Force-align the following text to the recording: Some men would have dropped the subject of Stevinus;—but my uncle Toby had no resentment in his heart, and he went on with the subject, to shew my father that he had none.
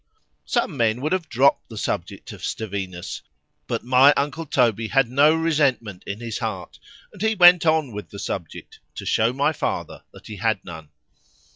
Some 0.45 0.77
men 0.77 0.99
would 1.01 1.11
have 1.11 1.29
dropped 1.29 1.69
the 1.69 1.77
subject 1.77 2.31
of 2.33 2.41
Stevinus;—but 2.43 3.83
my 3.83 4.13
uncle 4.17 4.47
Toby 4.47 4.87
had 4.87 5.07
no 5.07 5.35
resentment 5.35 6.03
in 6.07 6.19
his 6.19 6.39
heart, 6.39 6.79
and 7.13 7.21
he 7.21 7.35
went 7.35 7.67
on 7.67 7.93
with 7.93 8.09
the 8.09 8.17
subject, 8.17 8.79
to 8.95 9.05
shew 9.05 9.31
my 9.31 9.53
father 9.53 10.01
that 10.11 10.25
he 10.25 10.37
had 10.37 10.65
none. 10.65 10.89